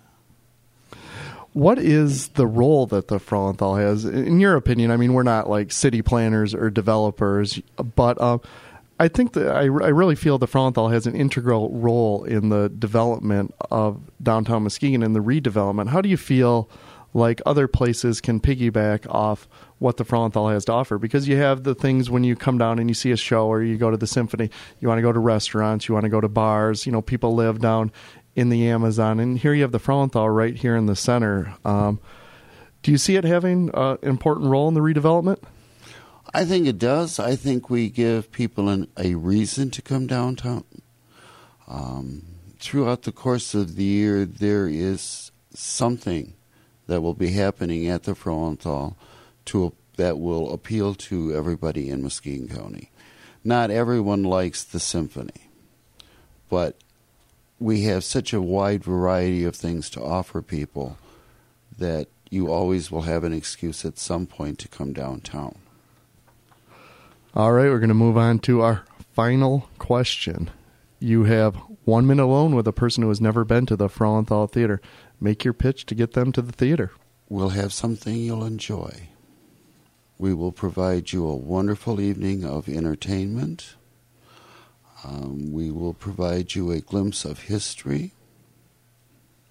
What 1.52 1.78
is 1.78 2.28
the 2.28 2.46
role 2.46 2.86
that 2.86 3.08
the 3.08 3.18
Frauenthal 3.18 3.80
has, 3.80 4.04
in 4.04 4.40
your 4.40 4.54
opinion? 4.54 4.90
I 4.90 4.96
mean, 4.96 5.12
we're 5.12 5.22
not 5.22 5.50
like 5.50 5.72
city 5.72 6.02
planners 6.02 6.54
or 6.54 6.70
developers, 6.70 7.60
but 7.96 8.18
uh, 8.20 8.38
I 9.00 9.08
think 9.08 9.32
that 9.34 9.48
I, 9.50 9.62
I 9.62 9.64
really 9.88 10.14
feel 10.14 10.38
the 10.38 10.46
Frauenthal 10.46 10.92
has 10.92 11.06
an 11.06 11.14
integral 11.14 11.70
role 11.70 12.24
in 12.24 12.48
the 12.48 12.68
development 12.68 13.54
of 13.70 14.00
downtown 14.22 14.62
Muskegon 14.64 15.02
and 15.02 15.14
the 15.14 15.20
redevelopment. 15.20 15.88
How 15.88 16.00
do 16.00 16.08
you 16.08 16.16
feel 16.16 16.70
like 17.14 17.40
other 17.46 17.68
places 17.68 18.20
can 18.20 18.40
piggyback 18.40 19.06
off 19.12 19.48
what 19.78 19.96
the 19.96 20.04
Frauenthal 20.04 20.52
has 20.52 20.64
to 20.66 20.72
offer 20.72 20.98
because 20.98 21.28
you 21.28 21.36
have 21.36 21.62
the 21.62 21.74
things 21.74 22.10
when 22.10 22.24
you 22.24 22.34
come 22.34 22.58
down 22.58 22.78
and 22.78 22.90
you 22.90 22.94
see 22.94 23.12
a 23.12 23.16
show 23.16 23.46
or 23.46 23.62
you 23.62 23.76
go 23.76 23.90
to 23.90 23.96
the 23.96 24.06
symphony, 24.06 24.50
you 24.80 24.88
want 24.88 24.98
to 24.98 25.02
go 25.02 25.12
to 25.12 25.18
restaurants, 25.18 25.88
you 25.88 25.94
want 25.94 26.04
to 26.04 26.10
go 26.10 26.20
to 26.20 26.28
bars, 26.28 26.84
you 26.86 26.92
know, 26.92 27.02
people 27.02 27.34
live 27.34 27.60
down 27.60 27.92
in 28.34 28.48
the 28.48 28.68
Amazon 28.68 29.20
and 29.20 29.38
here 29.38 29.54
you 29.54 29.62
have 29.62 29.72
the 29.72 29.80
Frauenthal 29.80 30.34
right 30.34 30.56
here 30.56 30.76
in 30.76 30.86
the 30.86 30.96
center. 30.96 31.54
Um, 31.64 32.00
do 32.82 32.90
you 32.90 32.98
see 32.98 33.16
it 33.16 33.24
having 33.24 33.70
an 33.74 33.98
important 34.02 34.48
role 34.48 34.68
in 34.68 34.74
the 34.74 34.80
redevelopment? 34.80 35.42
I 36.34 36.44
think 36.44 36.66
it 36.66 36.78
does. 36.78 37.18
I 37.18 37.36
think 37.36 37.70
we 37.70 37.88
give 37.88 38.30
people 38.30 38.68
an, 38.68 38.88
a 38.98 39.14
reason 39.14 39.70
to 39.70 39.82
come 39.82 40.06
downtown. 40.06 40.64
Um, 41.66 42.22
throughout 42.58 43.02
the 43.02 43.12
course 43.12 43.54
of 43.54 43.76
the 43.76 43.84
year, 43.84 44.24
there 44.24 44.68
is 44.68 45.30
something 45.54 46.34
that 46.86 47.00
will 47.00 47.14
be 47.14 47.32
happening 47.32 47.88
at 47.88 48.04
the 48.04 48.12
Frauenthal 48.12 48.94
to 49.48 49.72
that 49.96 50.18
will 50.18 50.52
appeal 50.52 50.94
to 50.94 51.34
everybody 51.34 51.90
in 51.90 52.02
Muskegon 52.02 52.48
County. 52.48 52.90
Not 53.44 53.70
everyone 53.70 54.22
likes 54.22 54.62
the 54.62 54.80
symphony, 54.80 55.50
but 56.48 56.76
we 57.58 57.82
have 57.82 58.04
such 58.04 58.32
a 58.32 58.40
wide 58.40 58.84
variety 58.84 59.44
of 59.44 59.56
things 59.56 59.90
to 59.90 60.02
offer 60.02 60.40
people 60.42 60.98
that 61.76 62.08
you 62.30 62.50
always 62.50 62.90
will 62.90 63.02
have 63.02 63.24
an 63.24 63.32
excuse 63.32 63.84
at 63.84 63.98
some 63.98 64.26
point 64.26 64.58
to 64.60 64.68
come 64.68 64.92
downtown. 64.92 65.56
All 67.34 67.52
right, 67.52 67.68
we're 67.68 67.78
going 67.78 67.88
to 67.88 67.94
move 67.94 68.16
on 68.16 68.38
to 68.40 68.62
our 68.62 68.84
final 69.14 69.68
question. 69.78 70.50
You 71.00 71.24
have 71.24 71.56
one 71.84 72.06
minute 72.06 72.24
alone 72.24 72.54
with 72.54 72.66
a 72.68 72.72
person 72.72 73.02
who 73.02 73.08
has 73.08 73.20
never 73.20 73.44
been 73.44 73.66
to 73.66 73.76
the 73.76 73.88
Frauenthal 73.88 74.50
Theater. 74.50 74.80
Make 75.20 75.44
your 75.44 75.54
pitch 75.54 75.86
to 75.86 75.94
get 75.94 76.12
them 76.12 76.32
to 76.32 76.42
the 76.42 76.52
theater. 76.52 76.92
We'll 77.28 77.50
have 77.50 77.72
something 77.72 78.14
you'll 78.14 78.44
enjoy. 78.44 79.08
We 80.18 80.34
will 80.34 80.52
provide 80.52 81.12
you 81.12 81.26
a 81.26 81.36
wonderful 81.36 82.00
evening 82.00 82.44
of 82.44 82.68
entertainment. 82.68 83.76
Um, 85.04 85.52
we 85.52 85.70
will 85.70 85.94
provide 85.94 86.56
you 86.56 86.72
a 86.72 86.80
glimpse 86.80 87.24
of 87.24 87.42
history. 87.42 88.12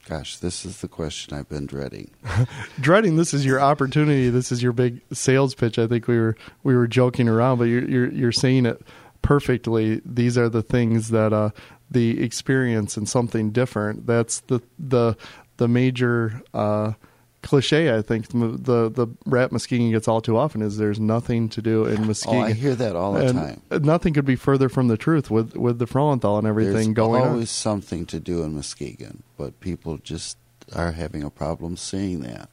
Gosh, 0.05 0.37
this 0.37 0.65
is 0.65 0.81
the 0.81 0.87
question 0.87 1.37
I've 1.37 1.49
been 1.49 1.65
dreading. 1.65 2.11
dreading. 2.79 3.15
This 3.15 3.33
is 3.33 3.45
your 3.45 3.59
opportunity. 3.59 4.29
This 4.29 4.51
is 4.51 4.61
your 4.61 4.73
big 4.73 5.01
sales 5.13 5.55
pitch. 5.55 5.79
I 5.79 5.87
think 5.87 6.07
we 6.07 6.17
were 6.17 6.35
we 6.63 6.75
were 6.75 6.87
joking 6.87 7.27
around, 7.27 7.57
but 7.57 7.65
you're 7.65 7.89
you're, 7.89 8.11
you're 8.11 8.31
saying 8.31 8.65
it 8.65 8.81
perfectly. 9.21 10.01
These 10.05 10.37
are 10.37 10.47
the 10.47 10.61
things 10.61 11.09
that 11.09 11.33
uh, 11.33 11.49
the 11.91 12.21
experience 12.23 12.95
and 12.95 13.07
something 13.07 13.51
different. 13.51 14.05
That's 14.05 14.41
the 14.41 14.61
the 14.79 15.17
the 15.57 15.67
major 15.67 16.41
uh, 16.53 16.93
cliche 17.41 17.95
I 17.95 18.01
think 18.01 18.29
the 18.29 18.89
the 18.89 19.07
rap 19.25 19.51
Muskegon 19.51 19.91
gets 19.91 20.07
all 20.07 20.21
too 20.21 20.37
often 20.37 20.61
is 20.61 20.77
there's 20.77 20.99
nothing 20.99 21.49
to 21.49 21.61
do 21.61 21.85
in 21.85 22.07
Muskegon. 22.07 22.41
Oh, 22.41 22.45
I 22.45 22.53
hear 22.53 22.75
that 22.75 22.95
all 22.95 23.13
the 23.13 23.27
and 23.27 23.61
time. 23.69 23.83
Nothing 23.83 24.13
could 24.13 24.25
be 24.25 24.35
further 24.35 24.69
from 24.69 24.87
the 24.87 24.97
truth 24.97 25.29
with 25.29 25.55
with 25.55 25.79
the 25.79 25.85
Frauenthal 25.85 26.37
and 26.37 26.47
everything 26.47 26.73
there's 26.73 26.87
going 26.87 27.21
on. 27.21 27.29
always 27.29 27.43
on. 27.43 27.47
something 27.47 28.05
to 28.07 28.19
do 28.19 28.43
in 28.43 28.55
Muskegon, 28.55 29.23
but 29.37 29.59
people 29.59 29.97
just 29.97 30.37
are 30.75 30.91
having 30.91 31.23
a 31.23 31.29
problem 31.29 31.77
seeing 31.77 32.21
that. 32.21 32.49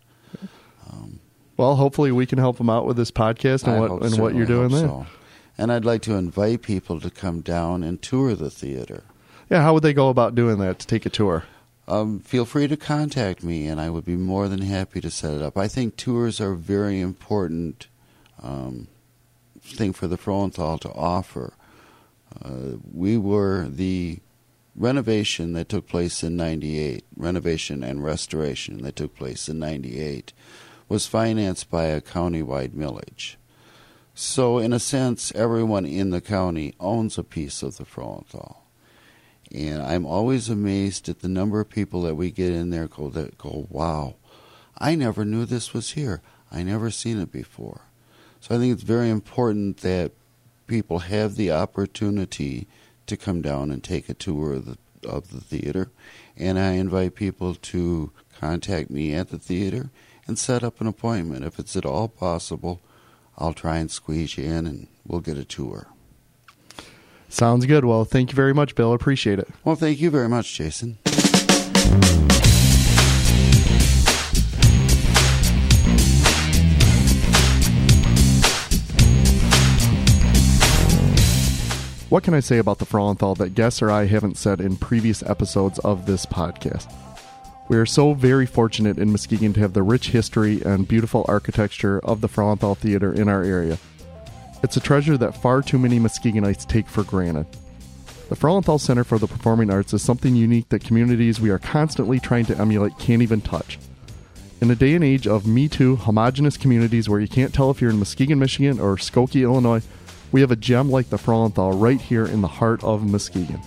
Um, 0.91 1.21
well, 1.57 1.77
hopefully 1.77 2.13
we 2.13 2.27
can 2.27 2.39
help 2.39 2.59
them 2.59 2.71
out 2.71 2.87
with 2.87 2.97
this 2.97 3.11
podcast 3.11 3.65
and 3.65 3.73
I 3.77 3.81
what 3.81 4.03
and 4.03 4.19
what 4.21 4.35
you're 4.35 4.47
doing 4.47 4.71
there. 4.71 4.87
So. 4.87 5.07
And 5.57 5.71
I'd 5.71 5.85
like 5.85 6.03
to 6.03 6.15
invite 6.15 6.63
people 6.63 7.01
to 7.01 7.11
come 7.11 7.41
down 7.41 7.85
and 7.85 8.03
tour 8.03 8.35
the 8.35 8.51
theater. 8.51 9.05
Yeah, 9.49 9.63
how 9.63 9.73
would 9.75 9.85
they 9.85 9.93
go 9.93 10.09
about 10.09 10.35
doing 10.35 10.59
that 10.59 10.81
to 10.81 10.87
take 10.87 11.07
a 11.07 11.11
tour? 11.11 11.45
Um, 11.87 12.21
feel 12.21 12.45
free 12.45 12.67
to 12.67 12.77
contact 12.77 13.43
me, 13.43 13.67
and 13.67 13.81
I 13.81 13.91
would 13.91 14.05
be 14.05 14.17
more 14.17 14.49
than 14.49 14.63
happy 14.63 15.01
to 15.01 15.11
set 15.11 15.35
it 15.35 15.43
up. 15.43 15.59
I 15.59 15.69
think 15.69 15.97
tours 15.97 16.41
are 16.41 16.53
a 16.53 16.57
very 16.57 17.01
important 17.01 17.89
um, 18.43 18.89
thing 19.61 19.93
for 19.93 20.07
the 20.07 20.17
Frauenthal 20.17 20.81
to 20.81 20.93
offer. 20.93 21.53
Uh, 22.43 22.79
we 22.93 23.17
were 23.17 23.69
the 23.69 24.21
renovation 24.75 25.53
that 25.53 25.69
took 25.69 25.87
place 25.87 26.23
in 26.23 26.37
98, 26.37 27.05
renovation 27.17 27.85
and 27.85 28.03
restoration 28.03 28.83
that 28.83 28.97
took 28.97 29.15
place 29.15 29.49
in 29.49 29.59
98, 29.59 30.33
was 30.89 31.07
financed 31.07 31.71
by 31.71 31.85
a 31.85 32.01
countywide 32.01 32.71
millage. 32.71 33.37
So, 34.15 34.59
in 34.59 34.73
a 34.73 34.79
sense, 34.79 35.33
everyone 35.35 35.85
in 35.85 36.11
the 36.11 36.21
county 36.21 36.75
owns 36.79 37.19
a 37.19 37.25
piece 37.25 37.63
of 37.63 37.77
the 37.77 37.85
Frauenthal. 37.85 38.64
And 39.53 39.83
I'm 39.83 40.07
always 40.07 40.49
amazed 40.49 41.09
at 41.09 41.21
the 41.21 41.29
number 41.29 41.61
of 41.61 41.69
people 41.69 42.03
that 42.03 42.17
we 42.17 42.31
get 42.31 42.53
in 42.53 42.71
there 42.71 42.89
go 42.89 43.09
that 43.11 43.39
go, 43.39 43.67
wow, 43.71 44.17
I 44.79 44.95
never 44.95 45.25
knew 45.25 45.45
this 45.45 45.73
was 45.73 45.93
here. 45.93 46.23
I 46.51 46.63
never 46.63 46.91
seen 46.91 47.21
it 47.21 47.31
before. 47.31 47.83
So 48.41 48.55
I 48.55 48.59
think 48.59 48.73
it's 48.73 48.83
very 48.83 49.11
important 49.11 49.79
that 49.79 50.13
people 50.67 51.01
have 51.01 51.37
the 51.37 51.51
opportunity 51.53 52.67
to 53.07 53.17
come 53.17 53.43
down 53.43 53.71
and 53.71 53.83
take 53.83 54.09
a 54.09 54.15
tour 54.15 54.55
of 54.55 54.65
the 54.67 54.79
of 55.07 55.31
the 55.31 55.41
theater. 55.41 55.91
And 56.37 56.59
I 56.59 56.73
invite 56.73 57.15
people 57.15 57.55
to 57.55 58.11
contact 58.39 58.91
me 58.91 59.15
at 59.15 59.29
the 59.29 59.39
theater 59.39 59.91
and 60.27 60.39
set 60.39 60.65
up 60.65 60.81
an 60.81 60.87
appointment. 60.87 61.45
If 61.45 61.59
it's 61.59 61.77
at 61.77 61.85
all 61.85 62.09
possible, 62.09 62.81
I'll 63.37 63.53
try 63.53 63.79
and 63.79 63.91
squeeze 63.91 64.39
you 64.39 64.45
in 64.45 64.67
and 64.67 64.89
we'll 65.07 65.21
get 65.21 65.37
a 65.37 65.45
tour. 65.45 65.89
Sounds 67.35 67.67
good. 67.67 67.85
Well, 67.85 68.05
thank 68.05 68.31
you 68.31 68.37
very 68.37 68.55
much, 68.55 68.77
Bill. 68.77 68.93
Appreciate 68.93 69.41
it. 69.41 69.49
Well, 69.65 69.75
thank 69.75 70.01
you 70.01 70.09
very 70.09 70.29
much, 70.29 70.55
Jason. 70.55 70.99
What 82.09 82.23
can 82.23 82.35
I 82.35 82.39
say 82.39 82.59
about 82.59 82.79
the 82.79 82.87
Frauenthal 82.87 83.37
that 83.39 83.55
guests 83.57 83.83
or 83.83 83.91
I 83.91 84.07
haven't 84.07 84.37
said 84.37 84.61
in 84.61 84.77
previous 84.77 85.25
episodes 85.25 85.81
of 85.81 86.07
this 86.07 86.25
podcast? 86.25 86.87
We 87.67 87.77
are 87.79 87.87
so 87.87 88.15
very 88.15 88.47
fortunate 88.47 88.97
in 88.97 89.11
Muskegon 89.11 89.55
to 89.55 89.61
have 89.61 89.73
the 89.73 89.83
rich 89.83 90.11
history 90.11 90.63
and 90.63 90.87
beautiful 90.87 91.25
architecture 91.27 91.99
of 92.05 92.21
the 92.21 92.29
Frauenthal 92.29 92.77
Theater 92.77 93.13
in 93.13 93.27
our 93.29 93.43
area. 93.43 93.79
It's 94.65 94.79
a 94.79 94.81
treasure 94.81 95.19
that 95.19 95.37
far 95.37 95.61
too 95.61 95.79
many 95.79 96.01
Muskegonites 96.01 96.67
take 96.67 96.89
for 96.89 97.05
granted. 97.05 97.47
The 98.31 98.35
Frauenthal 98.35 98.81
Center 98.81 99.05
for 99.05 99.19
the 99.19 99.27
Performing 99.27 99.71
Arts 99.71 99.93
is 99.93 100.01
something 100.01 100.35
unique 100.35 100.71
that 100.71 100.83
communities 100.83 101.39
we 101.39 101.51
are 101.51 101.59
constantly 101.59 102.19
trying 102.19 102.47
to 102.47 102.57
emulate 102.57 102.99
can't 102.99 103.21
even 103.21 103.43
touch. 103.43 103.79
In 104.63 104.71
a 104.71 104.75
day 104.75 104.95
and 104.95 105.05
age 105.05 105.27
of 105.27 105.47
Me 105.47 105.69
Too, 105.69 105.97
homogenous 105.97 106.57
communities 106.57 107.11
where 107.11 107.21
you 107.21 107.29
can't 107.29 107.53
tell 107.53 107.71
if 107.71 107.83
you're 107.83 107.91
in 107.91 107.99
Muskegon, 107.99 108.39
Michigan 108.39 108.81
or 108.81 108.97
Skokie, 108.97 109.43
Illinois, 109.43 109.83
we 110.33 110.41
have 110.41 110.51
a 110.51 110.57
gem 110.57 110.91
like 110.91 111.11
the 111.11 111.19
Frauenthal 111.19 111.79
right 111.79 112.01
here 112.01 112.25
in 112.25 112.41
the 112.41 112.49
heart 112.49 112.83
of 112.83 113.05
Muskegon. 113.05 113.61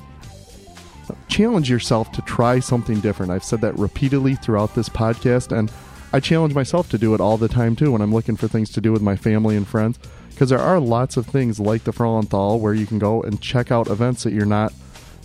Challenge 1.27 1.69
yourself 1.69 2.11
to 2.13 2.23
try 2.23 2.59
something 2.59 3.01
different. 3.01 3.31
I've 3.31 3.43
said 3.43 3.61
that 3.61 3.77
repeatedly 3.77 4.33
throughout 4.33 4.73
this 4.73 4.89
podcast, 4.89 5.55
and 5.55 5.71
I 6.11 6.19
challenge 6.21 6.55
myself 6.55 6.89
to 6.89 6.97
do 6.97 7.13
it 7.13 7.21
all 7.21 7.37
the 7.37 7.47
time 7.47 7.75
too 7.75 7.91
when 7.91 8.01
I'm 8.01 8.15
looking 8.15 8.35
for 8.35 8.47
things 8.47 8.71
to 8.71 8.81
do 8.81 8.91
with 8.91 9.03
my 9.03 9.15
family 9.15 9.55
and 9.55 9.67
friends 9.67 9.99
because 10.37 10.51
there 10.51 10.59
are 10.59 10.79
lots 10.79 11.17
of 11.17 11.25
things 11.25 11.59
like 11.59 11.83
the 11.83 11.91
Frauenthal 11.91 12.59
where 12.59 12.75
you 12.75 12.85
can 12.85 12.99
go 12.99 13.23
and 13.23 13.41
check 13.41 13.71
out 13.71 13.87
events 13.87 14.21
that 14.21 14.33
you're 14.33 14.45
not, 14.45 14.71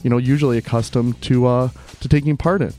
you 0.03 0.09
know, 0.09 0.17
usually 0.17 0.57
accustomed 0.57 1.21
to 1.21 1.45
uh, 1.45 1.69
to 2.01 2.09
taking 2.09 2.35
part 2.39 2.63
in. 2.63 2.73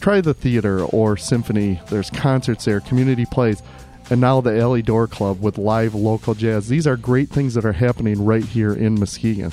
Try 0.00 0.22
the 0.22 0.32
theater 0.32 0.82
or 0.82 1.18
symphony. 1.18 1.82
There's 1.90 2.08
concerts 2.08 2.64
there, 2.64 2.80
community 2.80 3.26
plays, 3.26 3.62
and 4.08 4.18
now 4.18 4.40
the 4.40 4.58
Alley 4.58 4.80
Door 4.80 5.08
Club 5.08 5.42
with 5.42 5.58
live 5.58 5.94
local 5.94 6.32
jazz. 6.32 6.68
These 6.68 6.86
are 6.86 6.96
great 6.96 7.28
things 7.28 7.52
that 7.52 7.66
are 7.66 7.72
happening 7.72 8.24
right 8.24 8.46
here 8.46 8.72
in 8.72 8.98
Muskegon. 8.98 9.52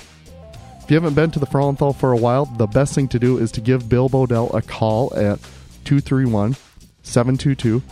If 0.80 0.86
you 0.88 0.96
haven't 0.96 1.16
been 1.16 1.32
to 1.32 1.40
the 1.40 1.48
Frauenthal 1.48 1.98
for 1.98 2.14
a 2.14 2.18
while, 2.18 2.46
the 2.46 2.66
best 2.66 2.96
thing 2.96 3.10
to 3.10 3.20
do 3.20 3.40
is 3.40 3.52
to 3.52 3.60
give 3.60 3.90
Bill 3.90 4.08
Bodell 4.08 4.54
a 4.54 4.62
call 4.62 5.12
at 5.18 5.38
231 5.84 6.56
722 7.04 7.84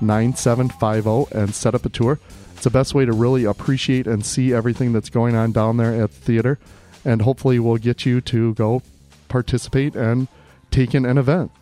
9750 0.00 1.36
and 1.36 1.52
set 1.52 1.74
up 1.74 1.84
a 1.84 1.88
tour. 1.88 2.20
It's 2.58 2.64
the 2.64 2.70
best 2.70 2.92
way 2.92 3.04
to 3.04 3.12
really 3.12 3.44
appreciate 3.44 4.08
and 4.08 4.26
see 4.26 4.52
everything 4.52 4.92
that's 4.92 5.10
going 5.10 5.36
on 5.36 5.52
down 5.52 5.76
there 5.76 5.94
at 5.94 6.10
the 6.10 6.18
theater. 6.18 6.58
And 7.04 7.22
hopefully, 7.22 7.60
we'll 7.60 7.76
get 7.76 8.04
you 8.04 8.20
to 8.22 8.52
go 8.54 8.82
participate 9.28 9.94
and 9.94 10.26
take 10.72 10.92
in 10.92 11.06
an 11.06 11.18
event. 11.18 11.52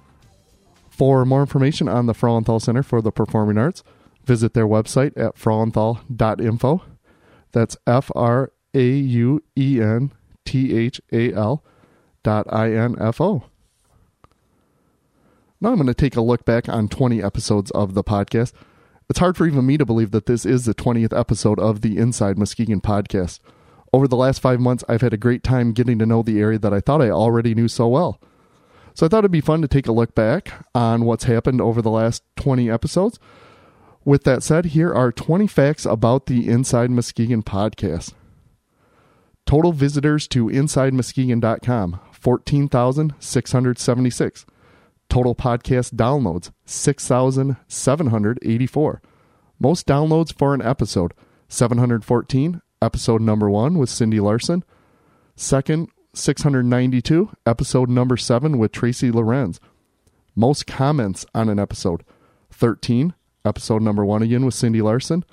For 0.89 1.27
more 1.27 1.43
information 1.43 1.87
on 1.87 2.07
the 2.07 2.15
Frauenthal 2.15 2.63
Center 2.63 2.83
for 2.83 3.03
the 3.03 3.13
Performing 3.13 3.59
Arts, 3.59 3.85
visit 4.25 4.55
their 4.55 4.67
website 4.67 5.13
at 5.19 5.37
frauenthal.info. 5.37 6.83
That's 7.53 7.77
F 7.87 8.11
R 8.15 8.51
A 8.73 8.89
U 8.89 9.43
E 9.55 9.79
N 9.83 10.13
T 10.47 10.75
H 10.75 11.03
A 11.13 11.31
L 11.35 11.63
dot 12.23 12.47
I 12.49 12.73
N 12.73 12.97
F 12.99 13.21
O. 13.21 13.45
Now 15.61 15.73
I'm 15.73 15.77
going 15.77 15.89
to 15.89 15.93
take 15.93 16.17
a 16.17 16.23
look 16.23 16.47
back 16.47 16.71
on 16.71 16.89
20 16.89 17.23
episodes 17.23 17.71
of 17.73 17.93
the 17.93 18.03
podcast 18.03 18.55
it's 19.09 19.19
hard 19.19 19.37
for 19.37 19.47
even 19.47 19.67
me 19.67 19.77
to 19.77 19.85
believe 19.85 20.11
that 20.11 20.27
this 20.27 20.45
is 20.45 20.65
the 20.65 20.75
20th 20.75 21.17
episode 21.17 21.61
of 21.61 21.81
the 21.81 21.97
Inside 21.97 22.39
Muskegon 22.39 22.81
podcast. 22.81 23.39
Over 23.93 24.09
the 24.09 24.17
last 24.17 24.41
five 24.41 24.59
months, 24.61 24.83
I've 24.89 25.01
had 25.01 25.13
a 25.13 25.19
great 25.19 25.45
time 25.45 25.73
getting 25.73 25.99
to 26.01 26.07
know 26.07 26.23
the 26.23 26.41
area 26.41 26.59
that 26.59 26.75
I 26.75 26.81
thought 26.81 27.03
I 27.03 27.11
already 27.11 27.55
knew 27.55 27.69
so 27.69 27.87
well. 27.89 28.21
So 28.95 29.07
I 29.07 29.09
thought 29.09 29.21
it'd 29.21 29.31
be 29.31 29.41
fun 29.41 29.63
to 29.63 29.69
take 29.69 29.87
a 29.87 29.93
look 29.93 30.15
back 30.15 30.67
on 30.75 31.05
what's 31.05 31.25
happened 31.25 31.61
over 31.61 31.83
the 31.83 31.91
last 31.91 32.23
20 32.37 32.71
episodes. 32.71 33.19
With 34.05 34.25
that 34.25 34.43
said, 34.43 34.67
here 34.67 34.93
are 34.93 35.13
20 35.13 35.47
facts 35.47 35.85
about 35.85 36.27
the 36.27 36.49
Inside 36.49 36.91
Muskegon 36.91 37.43
podcast. 37.43 38.15
Total 39.45 39.73
visitors 39.73 40.27
to 40.29 40.47
InsideMuskegon.com 40.47 42.01
14,676. 42.13 44.47
Total 45.09 45.35
podcast 45.35 45.95
downloads 45.95 46.51
6,784. 46.65 49.03
Most 49.59 49.87
downloads 49.87 50.37
for 50.37 50.55
an 50.55 50.63
episode 50.63 51.15
714, 51.49 52.61
episode 52.83 53.23
number 53.23 53.49
one 53.49 53.79
with 53.79 53.89
Cindy 53.89 54.21
Larson. 54.21 54.65
Second, 55.35 55.89
692, 56.15 57.31
episode 57.47 57.89
number 57.89 58.17
seven 58.17 58.59
with 58.59 58.73
Tracy 58.73 59.11
Lorenz. 59.11 59.61
Most 60.35 60.67
comments 60.67 61.25
on 61.35 61.49
an 61.49 61.59
episode 61.59 62.05
13, 62.51 63.15
episode 63.45 63.83
number 63.83 64.05
one 64.05 64.23
again 64.23 64.45
with 64.45 64.55
Cindy 64.55 64.83
Larson. 64.83 65.25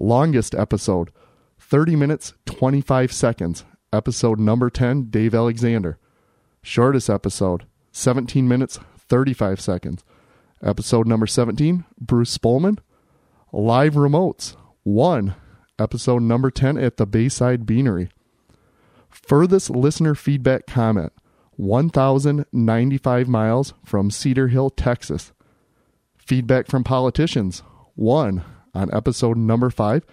Longest 0.00 0.54
episode 0.54 1.10
30 1.58 1.96
minutes, 1.96 2.34
25 2.46 3.12
seconds, 3.12 3.64
episode 3.92 4.38
number 4.38 4.70
10, 4.70 5.10
Dave 5.10 5.34
Alexander. 5.34 5.98
Shortest 6.62 7.10
episode 7.10 7.66
17 7.92 8.48
minutes, 8.48 8.80
35 8.98 9.60
seconds. 9.60 10.04
Episode 10.62 11.06
number 11.06 11.26
17, 11.26 11.84
Bruce 12.00 12.36
Spolman. 12.36 12.78
Live 13.52 13.94
remotes, 13.94 14.56
1. 14.82 15.34
Episode 15.78 16.22
number 16.22 16.50
10 16.50 16.78
at 16.78 16.96
the 16.96 17.06
Bayside 17.06 17.66
Beanery. 17.66 18.08
Furthest 19.10 19.68
listener 19.68 20.14
feedback 20.14 20.66
comment, 20.66 21.12
1,095 21.56 23.28
miles 23.28 23.74
from 23.84 24.10
Cedar 24.10 24.48
Hill, 24.48 24.70
Texas. 24.70 25.32
Feedback 26.16 26.66
from 26.66 26.82
politicians, 26.82 27.62
1. 27.94 28.42
On 28.74 28.94
episode 28.94 29.36
number 29.36 29.68
5, 29.68 30.06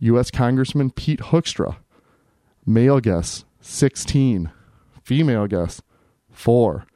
U.S. 0.00 0.32
Congressman 0.32 0.90
Pete 0.90 1.20
Hoekstra. 1.20 1.76
Male 2.66 2.98
guests, 2.98 3.44
16. 3.60 4.50
Female 5.04 5.46
guests, 5.46 5.82
4. 6.32 6.86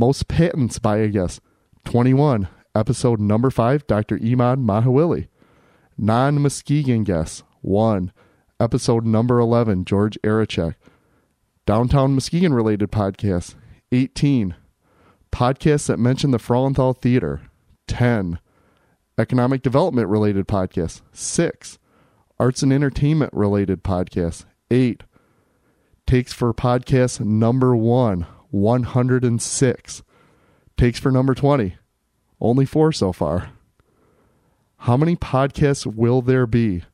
Most 0.00 0.28
patents 0.28 0.78
by 0.78 0.96
a 0.96 1.08
guest 1.08 1.42
21. 1.84 2.48
Episode 2.74 3.20
number 3.20 3.50
5, 3.50 3.86
Dr. 3.86 4.16
Imad 4.16 4.64
Mahawili. 4.64 5.28
Non 5.98 6.40
Muskegon 6.40 7.04
guests 7.04 7.42
1. 7.60 8.10
Episode 8.58 9.04
number 9.04 9.38
11, 9.38 9.84
George 9.84 10.18
Arachek. 10.24 10.76
Downtown 11.66 12.14
Muskegon 12.14 12.54
related 12.54 12.90
podcasts 12.90 13.56
18. 13.92 14.54
Podcasts 15.30 15.88
that 15.88 15.98
mention 15.98 16.30
the 16.30 16.38
Frauenthal 16.38 16.96
Theater 16.96 17.42
10. 17.86 18.38
Economic 19.18 19.60
development 19.60 20.08
related 20.08 20.48
podcasts 20.48 21.02
6. 21.12 21.78
Arts 22.38 22.62
and 22.62 22.72
entertainment 22.72 23.34
related 23.34 23.84
podcasts 23.84 24.46
8. 24.70 25.02
Takes 26.06 26.32
for 26.32 26.54
podcast 26.54 27.20
number 27.20 27.76
1 27.76 28.26
106. 28.50 30.02
Takes 30.76 30.98
for 30.98 31.10
number 31.10 31.34
20. 31.34 31.76
Only 32.40 32.64
four 32.64 32.92
so 32.92 33.12
far. 33.12 33.50
How 34.78 34.96
many 34.96 35.14
podcasts 35.14 35.84
will 35.84 36.22
there 36.22 36.46
be? 36.46 36.84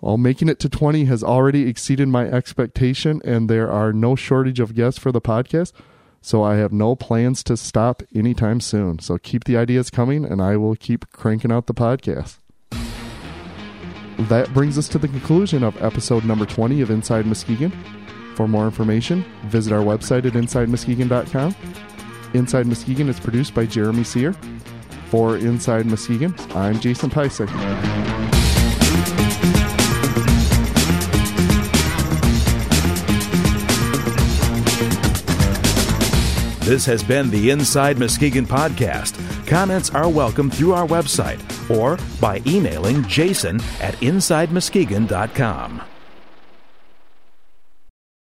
Well, 0.00 0.18
making 0.18 0.50
it 0.50 0.58
to 0.58 0.68
20 0.68 1.06
has 1.06 1.24
already 1.24 1.66
exceeded 1.66 2.08
my 2.08 2.26
expectation, 2.26 3.22
and 3.24 3.48
there 3.48 3.72
are 3.72 3.90
no 3.90 4.14
shortage 4.14 4.60
of 4.60 4.74
guests 4.74 5.00
for 5.00 5.10
the 5.10 5.20
podcast. 5.20 5.72
So 6.20 6.42
I 6.42 6.56
have 6.56 6.72
no 6.72 6.94
plans 6.94 7.42
to 7.44 7.56
stop 7.56 8.02
anytime 8.14 8.60
soon. 8.60 8.98
So 8.98 9.16
keep 9.16 9.44
the 9.44 9.56
ideas 9.56 9.88
coming, 9.90 10.26
and 10.26 10.42
I 10.42 10.58
will 10.58 10.76
keep 10.76 11.10
cranking 11.12 11.50
out 11.50 11.66
the 11.66 11.74
podcast. 11.74 12.36
That 14.18 14.52
brings 14.52 14.76
us 14.78 14.88
to 14.88 14.98
the 14.98 15.08
conclusion 15.08 15.64
of 15.64 15.82
episode 15.82 16.24
number 16.24 16.46
20 16.46 16.82
of 16.82 16.90
Inside 16.90 17.26
Muskegon. 17.26 17.72
For 18.34 18.48
more 18.48 18.64
information, 18.64 19.24
visit 19.44 19.72
our 19.72 19.82
website 19.82 20.26
at 20.26 20.32
InsideMuskegon.com. 20.32 21.54
Inside 22.34 22.66
Muskegon 22.66 23.08
is 23.08 23.20
produced 23.20 23.54
by 23.54 23.64
Jeremy 23.64 24.02
Sear. 24.02 24.34
For 25.08 25.36
Inside 25.36 25.86
Muskegon, 25.86 26.34
I'm 26.54 26.80
Jason 26.80 27.10
Pisek. 27.10 27.48
This 36.64 36.86
has 36.86 37.04
been 37.04 37.30
the 37.30 37.50
Inside 37.50 37.98
Muskegon 37.98 38.46
podcast. 38.46 39.46
Comments 39.46 39.90
are 39.90 40.08
welcome 40.08 40.50
through 40.50 40.72
our 40.72 40.86
website 40.86 41.38
or 41.70 41.98
by 42.20 42.42
emailing 42.46 43.04
jason 43.04 43.56
at 43.80 43.94
insidemuskegon.com. 43.96 45.82